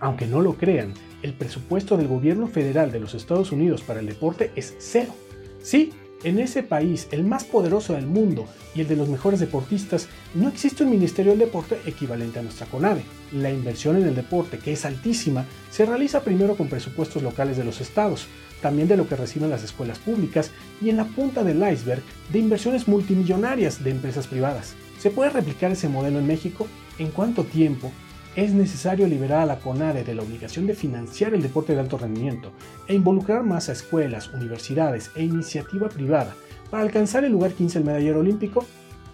Aunque 0.00 0.26
no 0.26 0.40
lo 0.40 0.54
crean, 0.54 0.94
el 1.22 1.34
presupuesto 1.34 1.96
del 1.96 2.08
gobierno 2.08 2.46
federal 2.46 2.90
de 2.90 3.00
los 3.00 3.14
Estados 3.14 3.52
Unidos 3.52 3.82
para 3.82 4.00
el 4.00 4.06
deporte 4.06 4.50
es 4.56 4.74
cero. 4.78 5.14
Sí, 5.62 5.92
en 6.22 6.38
ese 6.38 6.62
país, 6.62 7.08
el 7.12 7.24
más 7.24 7.44
poderoso 7.44 7.94
del 7.94 8.06
mundo 8.06 8.46
y 8.74 8.80
el 8.80 8.88
de 8.88 8.96
los 8.96 9.08
mejores 9.08 9.40
deportistas, 9.40 10.08
no 10.34 10.48
existe 10.48 10.84
un 10.84 10.90
Ministerio 10.90 11.32
del 11.32 11.40
Deporte 11.40 11.78
equivalente 11.86 12.38
a 12.38 12.42
nuestra 12.42 12.66
CONADE. 12.66 13.02
La 13.32 13.50
inversión 13.50 13.96
en 13.96 14.06
el 14.06 14.14
deporte, 14.14 14.58
que 14.58 14.72
es 14.72 14.84
altísima, 14.84 15.46
se 15.70 15.86
realiza 15.86 16.22
primero 16.22 16.56
con 16.56 16.68
presupuestos 16.68 17.22
locales 17.22 17.56
de 17.56 17.64
los 17.64 17.80
estados, 17.80 18.26
también 18.60 18.88
de 18.88 18.98
lo 18.98 19.08
que 19.08 19.16
reciben 19.16 19.48
las 19.50 19.64
escuelas 19.64 19.98
públicas 19.98 20.50
y 20.82 20.90
en 20.90 20.98
la 20.98 21.06
punta 21.06 21.42
del 21.42 21.62
iceberg 21.72 22.02
de 22.30 22.38
inversiones 22.38 22.86
multimillonarias 22.86 23.82
de 23.82 23.90
empresas 23.90 24.26
privadas. 24.26 24.74
¿Se 24.98 25.10
puede 25.10 25.30
replicar 25.30 25.72
ese 25.72 25.88
modelo 25.88 26.18
en 26.18 26.26
México? 26.26 26.66
¿En 26.98 27.10
cuánto 27.10 27.44
tiempo? 27.44 27.90
Es 28.36 28.52
necesario 28.52 29.06
liberar 29.06 29.40
a 29.40 29.46
la 29.46 29.58
CONADE 29.58 30.04
de 30.04 30.14
la 30.14 30.22
obligación 30.22 30.66
de 30.66 30.74
financiar 30.74 31.34
el 31.34 31.42
deporte 31.42 31.74
de 31.74 31.80
alto 31.80 31.98
rendimiento 31.98 32.52
e 32.86 32.94
involucrar 32.94 33.42
más 33.42 33.68
a 33.68 33.72
escuelas, 33.72 34.28
universidades 34.28 35.10
e 35.16 35.24
iniciativa 35.24 35.88
privada 35.88 36.34
para 36.70 36.84
alcanzar 36.84 37.24
el 37.24 37.32
lugar 37.32 37.52
15 37.52 37.80
del 37.80 37.86
medallero 37.86 38.20
olímpico, 38.20 38.64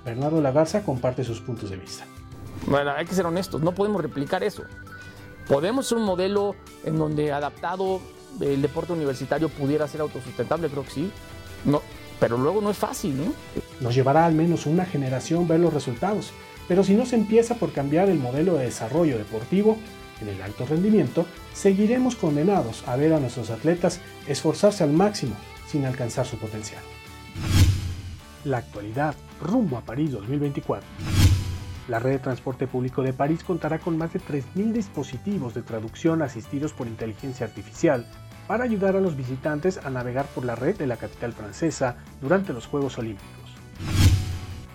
Bernardo 0.05 0.41
Lagarza 0.41 0.83
comparte 0.83 1.25
sus 1.25 1.41
puntos 1.41 1.71
de 1.71 1.77
vista. 1.77 2.05
Bueno, 2.67 2.91
hay 2.93 3.07
que 3.07 3.15
ser 3.15 3.27
honestos, 3.27 3.63
no 3.63 3.73
podemos 3.73 4.03
replicar 4.03 4.43
eso. 4.43 4.65
Podemos 5.49 5.87
ser 5.87 5.99
un 5.99 6.05
modelo 6.05 6.55
en 6.85 6.99
donde 6.99 7.33
adaptado 7.33 8.01
el 8.41 8.61
deporte 8.61 8.93
universitario 8.93 9.49
pudiera 9.49 9.89
ser 9.89 10.03
autosustentable, 10.03 10.69
creo 10.69 10.85
que 10.85 10.91
sí. 10.91 11.11
No, 11.65 11.81
pero 12.21 12.37
luego 12.37 12.61
no 12.61 12.71
es 12.71 12.77
fácil, 12.77 13.17
¿no? 13.17 13.33
Nos 13.81 13.95
llevará 13.95 14.27
al 14.27 14.35
menos 14.35 14.67
una 14.67 14.85
generación 14.85 15.49
ver 15.49 15.61
los 15.61 15.73
resultados 15.73 16.33
pero 16.69 16.85
si 16.85 16.95
no 16.95 17.07
se 17.07 17.17
empieza 17.17 17.57
por 17.57 17.73
cambiar 17.73 18.09
el 18.09 18.19
modelo 18.19 18.55
de 18.57 18.65
desarrollo 18.65 19.19
deportivo 19.19 19.77
en 20.21 20.29
el 20.29 20.41
alto 20.43 20.67
rendimiento, 20.67 21.27
seguiremos 21.53 22.17
condenados 22.17 22.87
a 22.87 22.97
ver 22.97 23.13
a 23.13 23.21
nuestros 23.21 23.51
atletas 23.51 24.01
esforzarse 24.27 24.85
al 24.85 24.93
máximo 24.93 25.35
sin 25.67 25.85
alcanzar 25.85 26.27
su 26.27 26.39
potencial. 26.39 26.83
La 28.45 28.59
actualidad 28.59 29.15
rumbo 29.41 29.77
a 29.77 29.81
París 29.83 30.13
2024. 30.13 30.87
La 31.89 31.99
red 32.01 32.13
de 32.13 32.19
transporte 32.19 32.67
público 32.67 33.03
de 33.03 33.13
París 33.13 33.45
contará 33.45 33.79
con 33.79 33.97
más 33.97 34.13
de 34.13 34.21
3.000 34.21 34.73
dispositivos 34.73 35.55
de 35.55 35.63
traducción 35.63 36.23
asistidos 36.23 36.73
por 36.73 36.87
inteligencia 36.89 37.47
artificial 37.47 38.07
para 38.47 38.65
ayudar 38.65 38.97
a 38.97 39.01
los 39.01 39.17
visitantes 39.17 39.79
a 39.79 39.91
navegar 39.91 40.27
por 40.27 40.45
la 40.45 40.55
red 40.55 40.77
de 40.77 40.87
la 40.87 40.97
capital 40.97 41.33
francesa 41.33 41.97
durante 42.21 42.53
los 42.53 42.67
Juegos 42.67 42.99
Olímpicos. 42.99 43.46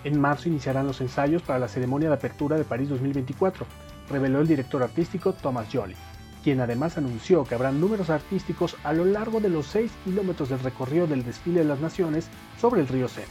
En 0.04 0.20
marzo 0.20 0.48
iniciarán 0.48 0.86
los 0.86 1.00
ensayos 1.00 1.42
para 1.42 1.60
la 1.60 1.68
ceremonia 1.68 2.08
de 2.08 2.16
apertura 2.16 2.56
de 2.56 2.64
París 2.64 2.88
2024, 2.88 3.66
reveló 4.10 4.40
el 4.40 4.48
director 4.48 4.82
artístico 4.82 5.32
Thomas 5.32 5.68
Joly, 5.72 5.94
quien 6.42 6.60
además 6.60 6.98
anunció 6.98 7.44
que 7.44 7.54
habrá 7.54 7.70
números 7.70 8.10
artísticos 8.10 8.76
a 8.82 8.92
lo 8.92 9.04
largo 9.04 9.40
de 9.40 9.48
los 9.48 9.66
6 9.66 9.92
kilómetros 10.04 10.48
del 10.48 10.58
recorrido 10.58 11.06
del 11.06 11.24
desfile 11.24 11.60
de 11.60 11.66
las 11.66 11.80
naciones 11.80 12.28
sobre 12.60 12.80
el 12.80 12.88
río 12.88 13.06
Sena. 13.06 13.28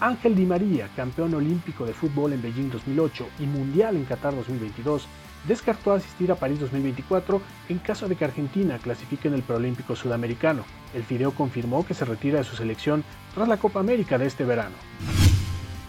Ángel 0.00 0.34
Di 0.34 0.44
María, 0.44 0.88
campeón 0.96 1.34
olímpico 1.34 1.86
de 1.86 1.94
fútbol 1.94 2.32
en 2.32 2.42
Beijing 2.42 2.70
2008 2.70 3.26
y 3.38 3.46
mundial 3.46 3.96
en 3.96 4.04
Qatar 4.04 4.34
2022, 4.34 5.06
descartó 5.46 5.92
asistir 5.92 6.32
a 6.32 6.36
París 6.36 6.60
2024 6.60 7.40
en 7.68 7.78
caso 7.78 8.08
de 8.08 8.16
que 8.16 8.24
Argentina 8.24 8.78
clasifique 8.78 9.28
en 9.28 9.34
el 9.34 9.42
preolímpico 9.42 9.94
sudamericano. 9.94 10.64
El 10.94 11.04
Fideo 11.04 11.32
confirmó 11.32 11.86
que 11.86 11.94
se 11.94 12.04
retira 12.04 12.38
de 12.38 12.44
su 12.44 12.56
selección 12.56 13.04
tras 13.34 13.48
la 13.48 13.58
Copa 13.58 13.80
América 13.80 14.18
de 14.18 14.26
este 14.26 14.44
verano. 14.44 14.74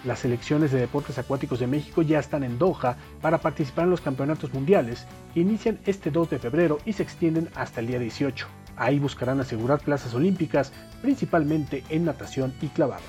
Las 0.06 0.20
selecciones 0.20 0.72
de 0.72 0.80
deportes 0.80 1.18
acuáticos 1.18 1.60
de 1.60 1.66
México 1.66 2.04
ya 2.04 2.20
están 2.20 2.44
en 2.44 2.60
Doha 2.60 2.96
para 3.22 3.40
participar 3.40 3.86
en 3.86 3.90
los 3.90 4.02
campeonatos 4.02 4.54
mundiales 4.54 5.08
que 5.34 5.40
inician 5.40 5.80
este 5.88 6.12
2 6.12 6.30
de 6.30 6.38
febrero 6.38 6.78
y 6.86 6.94
se 6.94 7.02
extienden 7.02 7.50
hasta 7.56 7.80
el 7.80 7.88
día 7.88 7.98
18. 7.98 8.46
Ahí 8.78 9.00
buscarán 9.00 9.40
asegurar 9.40 9.80
plazas 9.80 10.14
olímpicas, 10.14 10.72
principalmente 11.02 11.84
en 11.90 12.06
natación 12.06 12.54
y 12.62 12.68
clavados. 12.68 13.04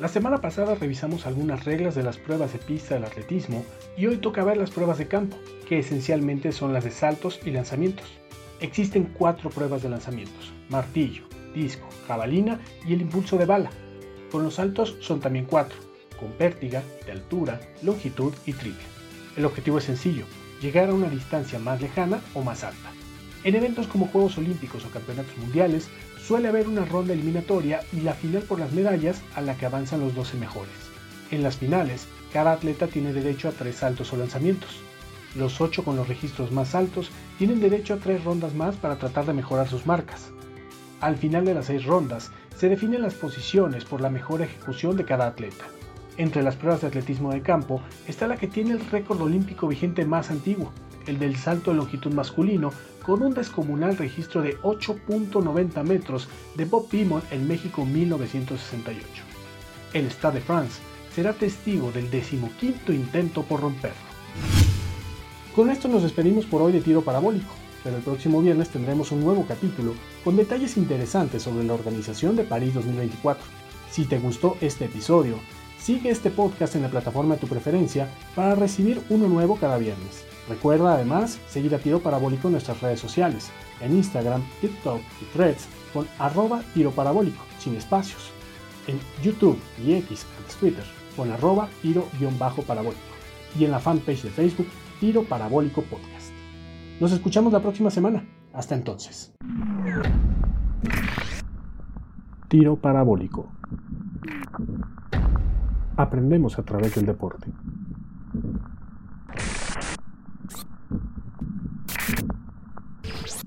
La 0.00 0.08
semana 0.08 0.38
pasada 0.38 0.74
revisamos 0.74 1.24
algunas 1.24 1.64
reglas 1.64 1.94
de 1.94 2.02
las 2.02 2.18
pruebas 2.18 2.52
de 2.52 2.58
pista 2.58 2.96
del 2.96 3.04
atletismo 3.04 3.64
y 3.96 4.06
hoy 4.06 4.16
toca 4.16 4.42
ver 4.44 4.56
las 4.56 4.70
pruebas 4.70 4.98
de 4.98 5.06
campo, 5.06 5.38
que 5.68 5.78
esencialmente 5.78 6.50
son 6.50 6.72
las 6.72 6.82
de 6.82 6.90
saltos 6.90 7.40
y 7.46 7.50
lanzamientos. 7.52 8.12
Existen 8.60 9.12
cuatro 9.12 9.50
pruebas 9.50 9.82
de 9.82 9.90
lanzamientos, 9.90 10.52
martillo, 10.70 11.24
disco, 11.54 11.86
jabalina 12.08 12.60
y 12.86 12.94
el 12.94 13.02
impulso 13.02 13.36
de 13.36 13.44
bala. 13.44 13.70
Con 14.32 14.44
los 14.44 14.54
saltos 14.54 14.96
son 15.00 15.20
también 15.20 15.44
cuatro, 15.44 15.76
con 16.18 16.32
pértiga, 16.32 16.82
de 17.04 17.12
altura, 17.12 17.60
longitud 17.82 18.32
y 18.46 18.52
triple. 18.54 18.82
El 19.36 19.44
objetivo 19.44 19.78
es 19.78 19.84
sencillo, 19.84 20.24
llegar 20.62 20.88
a 20.88 20.94
una 20.94 21.10
distancia 21.10 21.58
más 21.58 21.80
lejana 21.82 22.20
o 22.34 22.42
más 22.42 22.64
alta. 22.64 22.90
En 23.44 23.54
eventos 23.54 23.86
como 23.86 24.08
Juegos 24.08 24.38
Olímpicos 24.38 24.84
o 24.84 24.90
Campeonatos 24.90 25.36
Mundiales 25.36 25.88
suele 26.26 26.48
haber 26.48 26.66
una 26.66 26.84
ronda 26.84 27.12
eliminatoria 27.12 27.80
y 27.92 28.00
la 28.00 28.14
final 28.14 28.42
por 28.42 28.58
las 28.58 28.72
medallas 28.72 29.20
a 29.34 29.42
la 29.42 29.56
que 29.56 29.66
avanzan 29.66 30.00
los 30.00 30.14
12 30.14 30.38
mejores. 30.38 30.72
En 31.30 31.42
las 31.42 31.56
finales, 31.56 32.06
cada 32.32 32.52
atleta 32.52 32.86
tiene 32.86 33.12
derecho 33.12 33.48
a 33.48 33.52
tres 33.52 33.76
saltos 33.76 34.12
o 34.12 34.16
lanzamientos. 34.16 34.80
Los 35.36 35.60
ocho 35.60 35.84
con 35.84 35.96
los 35.96 36.08
registros 36.08 36.50
más 36.50 36.74
altos 36.74 37.10
tienen 37.38 37.60
derecho 37.60 37.94
a 37.94 37.98
tres 37.98 38.24
rondas 38.24 38.54
más 38.54 38.76
para 38.76 38.96
tratar 38.96 39.26
de 39.26 39.34
mejorar 39.34 39.68
sus 39.68 39.86
marcas. 39.86 40.30
Al 41.00 41.16
final 41.16 41.44
de 41.44 41.52
las 41.52 41.66
seis 41.66 41.84
rondas, 41.84 42.30
se 42.56 42.70
definen 42.70 43.02
las 43.02 43.14
posiciones 43.14 43.84
por 43.84 44.00
la 44.00 44.08
mejor 44.08 44.40
ejecución 44.40 44.96
de 44.96 45.04
cada 45.04 45.26
atleta. 45.26 45.66
Entre 46.16 46.42
las 46.42 46.56
pruebas 46.56 46.80
de 46.80 46.86
atletismo 46.86 47.32
de 47.32 47.42
campo 47.42 47.82
está 48.08 48.26
la 48.26 48.36
que 48.36 48.46
tiene 48.46 48.72
el 48.72 48.80
récord 48.80 49.20
olímpico 49.20 49.68
vigente 49.68 50.06
más 50.06 50.30
antiguo, 50.30 50.72
el 51.06 51.18
del 51.18 51.36
salto 51.36 51.70
de 51.70 51.76
longitud 51.76 52.14
masculino, 52.14 52.72
con 53.04 53.22
un 53.22 53.34
descomunal 53.34 53.98
registro 53.98 54.40
de 54.40 54.58
8.90 54.60 55.84
metros 55.84 56.28
de 56.54 56.64
Bob 56.64 56.88
Beamon 56.90 57.22
en 57.30 57.46
México 57.46 57.84
1968. 57.84 59.04
El 59.92 60.10
Stade 60.10 60.36
de 60.36 60.40
France 60.40 60.80
será 61.14 61.34
testigo 61.34 61.92
del 61.92 62.10
decimoquinto 62.10 62.92
intento 62.92 63.42
por 63.42 63.60
romperlo. 63.60 64.65
Con 65.56 65.70
esto 65.70 65.88
nos 65.88 66.02
despedimos 66.02 66.44
por 66.44 66.60
hoy 66.60 66.70
de 66.70 66.82
Tiro 66.82 67.00
Parabólico, 67.00 67.54
pero 67.82 67.96
el 67.96 68.02
próximo 68.02 68.42
viernes 68.42 68.68
tendremos 68.68 69.10
un 69.10 69.24
nuevo 69.24 69.46
capítulo 69.48 69.94
con 70.22 70.36
detalles 70.36 70.76
interesantes 70.76 71.44
sobre 71.44 71.64
la 71.64 71.72
organización 71.72 72.36
de 72.36 72.44
París 72.44 72.74
2024. 72.74 73.42
Si 73.90 74.04
te 74.04 74.18
gustó 74.18 74.58
este 74.60 74.84
episodio, 74.84 75.38
sigue 75.80 76.10
este 76.10 76.30
podcast 76.30 76.76
en 76.76 76.82
la 76.82 76.90
plataforma 76.90 77.36
de 77.36 77.40
tu 77.40 77.46
preferencia 77.46 78.06
para 78.34 78.54
recibir 78.54 79.00
uno 79.08 79.28
nuevo 79.28 79.56
cada 79.56 79.78
viernes. 79.78 80.26
Recuerda 80.46 80.92
además 80.92 81.38
seguir 81.48 81.74
a 81.74 81.78
Tiro 81.78 82.00
Parabólico 82.00 82.48
en 82.48 82.52
nuestras 82.52 82.82
redes 82.82 83.00
sociales, 83.00 83.48
en 83.80 83.96
Instagram, 83.96 84.42
TikTok 84.60 85.00
y 85.22 85.24
Threads 85.32 85.68
con 85.94 86.06
arroba 86.18 86.62
tiro 86.74 86.90
parabólico, 86.90 87.42
sin 87.58 87.76
espacios, 87.76 88.28
en 88.88 89.00
YouTube 89.24 89.58
y 89.82 89.94
X, 89.94 90.26
Twitter, 90.60 90.84
con 91.16 91.32
arroba 91.32 91.70
tiro-parabólico 91.80 93.00
y 93.58 93.64
en 93.64 93.70
la 93.70 93.80
fanpage 93.80 94.22
de 94.22 94.28
Facebook 94.28 94.68
Tiro 95.00 95.24
Parabólico 95.24 95.82
Podcast. 95.82 96.32
Nos 97.00 97.12
escuchamos 97.12 97.52
la 97.52 97.60
próxima 97.60 97.90
semana. 97.90 98.24
Hasta 98.54 98.74
entonces. 98.74 99.34
Tiro 102.48 102.76
Parabólico. 102.76 103.48
Aprendemos 105.98 106.58
a 106.58 106.62
través 106.62 106.94
del 106.94 107.04
deporte. 107.04 107.52